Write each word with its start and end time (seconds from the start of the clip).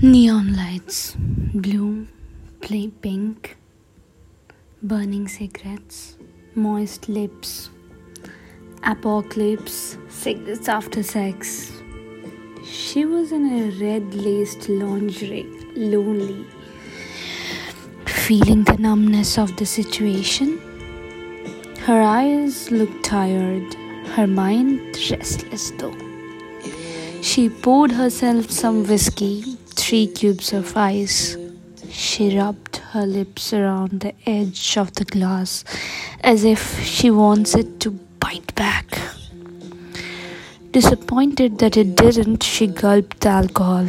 Neon 0.00 0.54
lights, 0.54 1.16
blue, 1.18 2.06
play 2.60 2.86
pink, 2.86 3.56
burning 4.80 5.26
cigarettes, 5.26 6.16
moist 6.54 7.08
lips, 7.08 7.70
apocalypse, 8.84 9.98
cigarettes 10.08 10.68
after 10.68 11.02
sex. 11.02 11.72
She 12.64 13.06
was 13.06 13.32
in 13.32 13.46
a 13.46 13.70
red 13.84 14.14
laced 14.14 14.68
lingerie, 14.68 15.48
lonely, 15.74 16.46
feeling 18.06 18.62
the 18.62 18.76
numbness 18.78 19.36
of 19.36 19.56
the 19.56 19.66
situation. 19.66 20.60
Her 21.80 22.00
eyes 22.00 22.70
looked 22.70 23.04
tired, 23.04 23.74
her 24.14 24.28
mind 24.28 24.96
restless 25.10 25.72
though. 25.72 25.96
She 27.20 27.48
poured 27.48 27.90
herself 27.90 28.48
some 28.52 28.84
whiskey, 28.86 29.58
three 29.88 30.06
cubes 30.06 30.52
of 30.52 30.76
ice. 30.76 31.34
She 31.88 32.38
rubbed 32.38 32.76
her 32.92 33.06
lips 33.06 33.54
around 33.54 34.00
the 34.00 34.12
edge 34.26 34.76
of 34.76 34.92
the 34.96 35.06
glass 35.06 35.64
as 36.20 36.44
if 36.44 36.78
she 36.84 37.10
wants 37.10 37.54
it 37.54 37.80
to 37.80 37.92
bite 38.20 38.54
back. 38.54 38.84
Disappointed 40.72 41.58
that 41.60 41.78
it 41.78 41.96
didn't, 41.96 42.42
she 42.42 42.66
gulped 42.66 43.20
the 43.20 43.30
alcohol. 43.30 43.86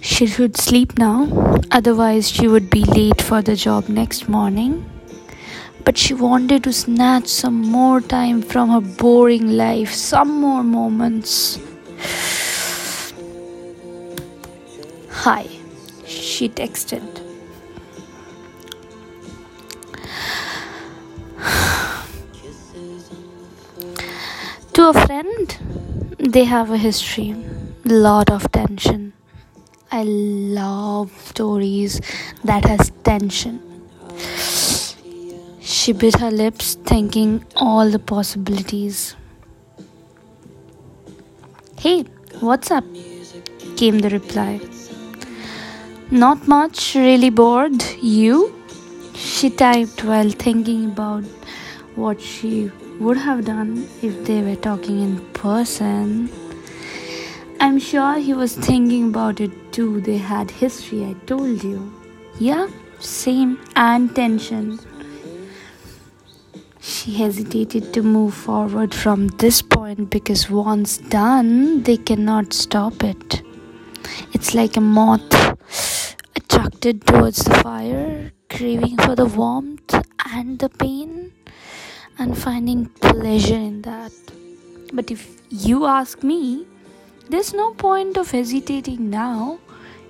She 0.00 0.28
should 0.28 0.56
sleep 0.56 0.96
now, 0.96 1.58
otherwise, 1.72 2.30
she 2.30 2.46
would 2.46 2.70
be 2.70 2.84
late 2.84 3.20
for 3.20 3.42
the 3.42 3.56
job 3.56 3.88
next 3.88 4.28
morning 4.28 4.88
but 5.84 5.98
she 5.98 6.14
wanted 6.14 6.64
to 6.64 6.72
snatch 6.72 7.26
some 7.26 7.60
more 7.60 8.00
time 8.00 8.40
from 8.40 8.70
her 8.70 8.80
boring 8.80 9.48
life, 9.58 9.92
some 9.92 10.40
more 10.40 10.62
moments. 10.62 11.58
Hi, 15.22 15.46
she 16.06 16.48
texted. 16.48 17.02
to 24.74 24.88
a 24.88 24.92
friend, 24.92 25.56
they 26.18 26.44
have 26.44 26.70
a 26.70 26.76
history, 26.76 27.34
lot 27.84 28.30
of 28.30 28.50
tension. 28.52 29.12
I 29.90 30.02
love 30.02 31.10
stories 31.30 32.00
that 32.42 32.64
has 32.64 32.90
tension 33.04 33.60
she 35.84 35.92
bit 35.92 36.14
her 36.18 36.30
lips, 36.30 36.76
thinking 36.90 37.44
all 37.56 37.90
the 37.90 37.98
possibilities. 37.98 39.16
Hey, 41.78 42.04
what's 42.40 42.70
up? 42.70 42.84
came 43.76 43.98
the 43.98 44.08
reply. 44.08 44.60
Not 46.10 46.46
much, 46.46 46.94
really 46.94 47.30
bored. 47.30 47.82
You? 48.02 48.54
She 49.14 49.48
typed 49.48 50.04
while 50.04 50.30
thinking 50.30 50.84
about 50.86 51.24
what 51.94 52.20
she 52.20 52.70
would 53.00 53.16
have 53.16 53.46
done 53.46 53.88
if 54.02 54.24
they 54.26 54.42
were 54.42 54.56
talking 54.56 55.00
in 55.00 55.20
person. 55.32 56.30
I'm 57.58 57.78
sure 57.78 58.18
he 58.18 58.34
was 58.34 58.54
thinking 58.54 59.08
about 59.08 59.40
it 59.40 59.72
too. 59.72 60.02
They 60.02 60.18
had 60.18 60.50
history, 60.50 61.04
I 61.06 61.14
told 61.26 61.64
you. 61.64 61.90
Yeah, 62.38 62.68
same 63.00 63.58
and 63.74 64.14
tension. 64.14 64.78
She 66.80 67.14
hesitated 67.14 67.94
to 67.94 68.02
move 68.02 68.34
forward 68.34 68.92
from 68.94 69.28
this 69.28 69.62
point 69.62 70.10
because 70.10 70.50
once 70.50 70.98
done, 70.98 71.82
they 71.84 71.96
cannot 71.96 72.52
stop 72.52 73.02
it. 73.02 73.42
It's 74.34 74.54
like 74.54 74.76
a 74.76 74.82
moth 74.82 75.56
towards 76.92 77.42
the 77.44 77.54
fire, 77.54 78.30
craving 78.50 78.98
for 78.98 79.14
the 79.14 79.24
warmth 79.24 79.94
and 80.32 80.58
the 80.58 80.68
pain, 80.68 81.32
and 82.18 82.36
finding 82.36 82.86
pleasure 83.00 83.54
in 83.54 83.80
that. 83.82 84.12
But 84.92 85.10
if 85.10 85.40
you 85.48 85.86
ask 85.86 86.22
me, 86.22 86.66
there's 87.30 87.54
no 87.54 87.72
point 87.72 88.18
of 88.18 88.30
hesitating 88.30 89.08
now. 89.08 89.60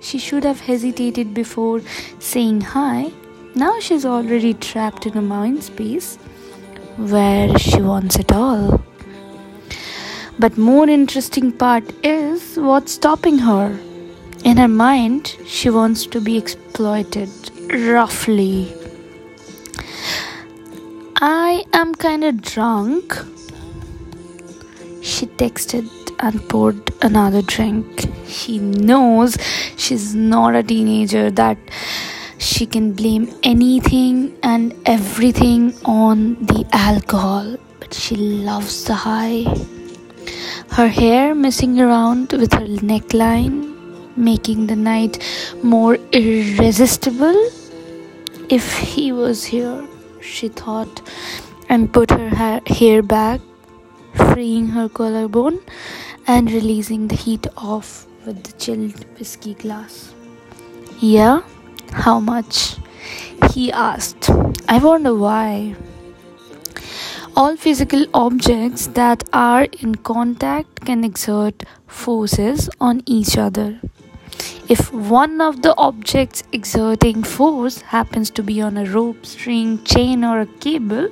She 0.01 0.17
should 0.17 0.43
have 0.43 0.59
hesitated 0.59 1.33
before 1.33 1.81
saying 2.19 2.59
hi. 2.59 3.11
Now 3.55 3.79
she's 3.79 4.05
already 4.05 4.53
trapped 4.53 5.05
in 5.05 5.17
a 5.17 5.21
mind 5.21 5.63
space 5.63 6.17
where 6.97 7.57
she 7.57 7.81
wants 7.81 8.17
it 8.17 8.33
all. 8.33 8.83
But 10.37 10.57
more 10.57 10.89
interesting 10.89 11.53
part 11.53 11.85
is 12.03 12.57
what's 12.57 12.91
stopping 12.91 13.37
her. 13.37 13.79
In 14.45 14.57
her 14.57 14.67
mind, 14.67 15.37
she 15.47 15.71
wants 15.71 16.05
to 16.05 16.21
be 16.21 16.37
exploited 16.37 17.29
roughly. 17.73 18.71
I 21.19 21.63
am 21.73 21.95
kind 21.95 22.23
of 22.23 22.43
drunk. 22.43 23.17
She 25.01 25.25
texted 25.25 25.89
and 26.19 26.47
poured 26.47 26.93
another 27.01 27.41
drink. 27.41 28.05
She 28.27 28.59
knows 28.59 29.35
she's 29.77 30.13
not 30.13 30.53
a 30.53 30.61
teenager 30.61 31.31
that 31.31 31.57
she 32.37 32.67
can 32.67 32.93
blame 32.93 33.27
anything 33.41 34.37
and 34.43 34.75
everything 34.85 35.73
on 35.85 36.35
the 36.35 36.67
alcohol, 36.71 37.57
but 37.79 37.95
she 37.95 38.15
loves 38.15 38.85
the 38.85 38.93
high. 38.93 39.43
Her 40.69 40.87
hair 40.87 41.33
messing 41.33 41.79
around 41.81 42.31
with 42.33 42.53
her 42.53 42.67
neckline, 42.93 43.64
making 44.15 44.67
the 44.67 44.75
night 44.75 45.23
more 45.63 45.95
irresistible. 46.11 47.49
If 48.49 48.77
he 48.77 49.11
was 49.11 49.45
here, 49.45 49.87
she 50.21 50.49
thought, 50.49 51.01
and 51.69 51.91
put 51.91 52.11
her 52.11 52.61
hair 52.67 53.01
back, 53.01 53.41
freeing 54.13 54.67
her 54.67 54.87
collarbone 54.87 55.59
and 56.27 56.51
releasing 56.51 57.07
the 57.07 57.15
heat 57.15 57.47
off 57.57 58.05
with 58.25 58.43
the 58.43 58.51
chilled 58.53 59.05
whiskey 59.17 59.53
glass. 59.53 60.13
Yeah, 60.99 61.41
how 61.91 62.19
much? 62.19 62.77
He 63.51 63.71
asked. 63.71 64.29
I 64.67 64.79
wonder 64.79 65.13
why. 65.13 65.75
All 67.35 67.57
physical 67.57 68.05
objects 68.13 68.87
that 68.87 69.23
are 69.33 69.67
in 69.79 69.95
contact 69.95 70.85
can 70.85 71.03
exert 71.03 71.63
forces 71.85 72.69
on 72.79 73.01
each 73.05 73.37
other. 73.37 73.81
If 74.67 74.91
one 74.93 75.41
of 75.41 75.61
the 75.61 75.75
objects 75.77 76.43
exerting 76.51 77.23
force 77.23 77.81
happens 77.81 78.29
to 78.31 78.43
be 78.43 78.61
on 78.61 78.77
a 78.77 78.85
rope, 78.85 79.25
string, 79.25 79.83
chain, 79.83 80.23
or 80.23 80.41
a 80.41 80.47
cable, 80.59 81.09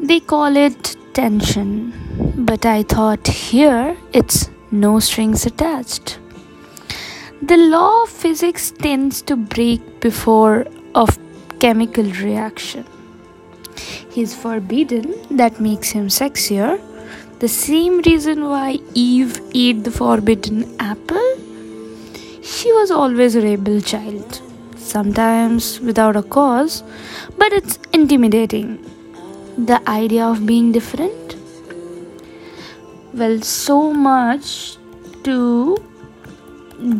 they 0.00 0.20
call 0.20 0.56
it 0.56 0.96
tension. 1.14 1.92
But 2.36 2.64
I 2.64 2.82
thought 2.82 3.26
here 3.26 3.96
it's 4.12 4.50
no 4.70 5.00
strings 5.00 5.46
attached 5.46 6.18
the 7.42 7.56
law 7.58 8.02
of 8.02 8.08
physics 8.08 8.70
tends 8.70 9.20
to 9.22 9.36
break 9.36 10.00
before 10.00 10.66
a 10.94 11.06
chemical 11.60 12.04
reaction. 12.04 12.84
He's 14.10 14.34
forbidden, 14.34 15.14
that 15.36 15.60
makes 15.60 15.90
him 15.90 16.08
sexier. 16.08 16.80
The 17.40 17.48
same 17.48 17.98
reason 17.98 18.44
why 18.44 18.78
Eve 18.94 19.38
ate 19.54 19.84
the 19.84 19.90
forbidden 19.90 20.74
apple. 20.80 21.36
She 22.46 22.72
was 22.72 22.90
always 22.90 23.34
a 23.34 23.40
rebel 23.40 23.80
child, 23.80 24.40
sometimes 24.76 25.80
without 25.80 26.16
a 26.16 26.22
cause, 26.22 26.84
but 27.36 27.52
it's 27.52 27.78
intimidating. 27.92 28.78
The 29.58 29.80
idea 29.88 30.24
of 30.26 30.46
being 30.46 30.70
different. 30.70 31.36
Well, 33.12 33.40
so 33.42 33.92
much 33.92 34.76
to 35.24 35.76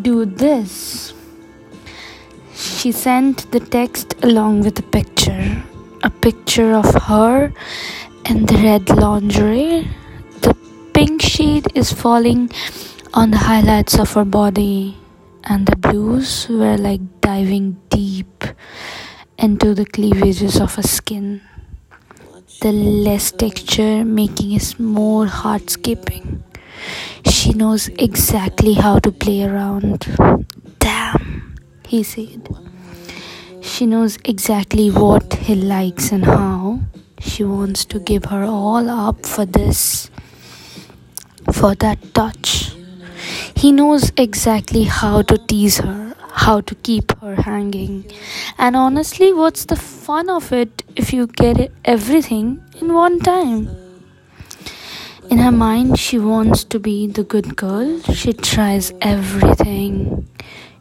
do 0.03 0.25
this. 0.25 1.15
She 2.55 2.91
sent 2.91 3.51
the 3.53 3.61
text 3.61 4.15
along 4.23 4.63
with 4.63 4.79
a 4.79 4.83
picture 4.83 5.63
a 6.03 6.11
picture 6.11 6.73
of 6.73 6.93
her 7.05 7.53
in 8.29 8.47
the 8.47 8.57
red 8.57 8.89
lingerie. 8.91 9.89
The 10.43 10.55
pink 10.93 11.23
shade 11.23 11.67
is 11.75 11.93
falling 11.93 12.51
on 13.15 13.31
the 13.31 13.39
highlights 13.39 13.99
of 13.99 14.13
her 14.13 14.25
body, 14.25 14.97
and 15.47 15.67
the 15.67 15.77
blues 15.77 16.49
were 16.49 16.77
like 16.77 17.01
diving 17.21 17.77
deep 17.89 18.45
into 19.39 19.75
the 19.75 19.87
cleavages 19.87 20.61
of 20.61 20.75
her 20.75 20.83
skin. 20.83 21.41
The 22.61 22.73
less 22.73 23.31
texture 23.31 24.05
making 24.05 24.53
it 24.53 24.81
more 24.81 25.27
heart 25.27 25.71
skipping. 25.71 26.43
She 27.31 27.53
knows 27.53 27.89
exactly 27.89 28.75
how 28.75 28.99
to 28.99 29.13
play 29.13 29.45
around. 29.45 30.07
Damn, 30.81 31.55
he 31.87 32.03
said. 32.03 32.49
She 33.61 33.87
knows 33.87 34.19
exactly 34.25 34.91
what 34.91 35.35
he 35.35 35.55
likes 35.55 36.11
and 36.11 36.25
how. 36.25 36.81
She 37.21 37.45
wants 37.45 37.85
to 37.87 38.01
give 38.01 38.25
her 38.27 38.45
all 38.45 38.89
up 38.91 39.25
for 39.25 39.45
this, 39.45 40.11
for 41.53 41.75
that 41.77 42.15
touch. 42.15 42.66
He 43.57 43.73
knows 43.73 44.13
exactly 44.19 44.85
how 44.85 45.23
to 45.23 45.39
tease 45.39 45.79
her, 45.79 46.15
how 46.45 46.61
to 46.61 46.75
keep 46.75 47.19
her 47.21 47.37
hanging. 47.37 48.05
And 48.59 48.77
honestly, 48.77 49.33
what's 49.33 49.65
the 49.65 49.77
fun 49.77 50.29
of 50.29 50.53
it 50.53 50.83
if 50.95 51.13
you 51.13 51.27
get 51.27 51.73
everything 51.85 52.63
in 52.81 52.93
one 52.93 53.19
time? 53.19 53.71
In 55.31 55.39
her 55.39 55.51
mind, 55.51 55.99
she 55.99 56.19
wants 56.19 56.65
to 56.65 56.79
be 56.79 57.07
the 57.07 57.25
good 57.25 57.57
girl. 57.57 58.01
She 58.13 58.35
tries 58.35 58.93
everything. 59.01 60.29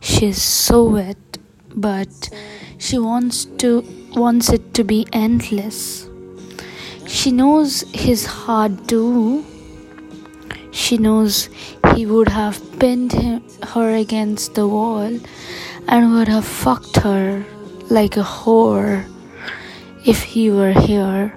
She's 0.02 0.42
so 0.42 0.84
wet, 0.84 1.38
but 1.74 2.30
she 2.78 3.00
wants 3.00 3.46
to 3.64 3.84
wants 4.16 4.50
it 4.50 4.74
to 4.74 4.84
be 4.84 5.08
endless. 5.14 6.08
She 7.08 7.32
knows 7.32 7.84
his 7.94 8.26
heart 8.26 8.88
too. 8.88 9.46
She 10.72 10.98
knows 10.98 11.50
he 11.96 12.06
would 12.06 12.30
have 12.30 12.60
pinned 12.80 13.14
him, 13.14 13.44
her 13.74 13.96
against 13.96 14.56
the 14.56 14.68
wall 14.68 15.20
and 15.88 16.14
would 16.14 16.28
have 16.28 16.46
fucked 16.46 16.98
her 16.98 17.46
like 17.90 18.18
a 18.18 18.24
whore 18.24 19.06
if 20.06 20.24
he 20.24 20.52
were 20.52 20.74
here 20.74 21.34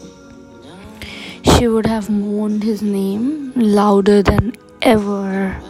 she 1.58 1.66
would 1.66 1.87
have 1.87 2.08
moaned 2.08 2.62
his 2.62 2.82
name 2.82 3.52
louder 3.56 4.22
than 4.22 4.52
ever. 4.81 5.60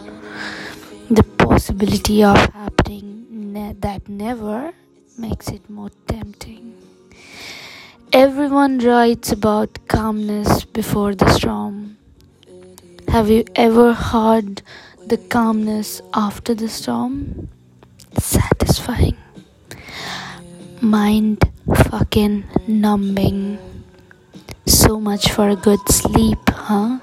The 1.09 1.23
possibility 1.23 2.23
of 2.23 2.37
happening 2.53 3.25
ne- 3.53 3.75
that 3.79 4.07
never 4.07 4.73
makes 5.17 5.47
it 5.47 5.67
more 5.67 5.89
tempting. 6.07 6.75
Everyone 8.13 8.77
writes 8.79 9.31
about 9.31 9.79
calmness 9.87 10.63
before 10.63 11.15
the 11.15 11.29
storm. 11.29 11.97
Have 13.09 13.27
you 13.31 13.43
ever 13.55 13.93
heard 13.93 14.61
the 15.07 15.17
calmness 15.17 15.99
after 16.13 16.53
the 16.53 16.69
storm? 16.69 17.49
Satisfying. 18.19 19.17
Mind 20.79 21.43
fucking 21.89 22.43
numbing 22.67 23.57
so 24.67 24.99
much 24.99 25.31
for 25.31 25.49
a 25.49 25.55
good 25.55 25.79
sleep, 25.89 26.37
huh? 26.49 26.99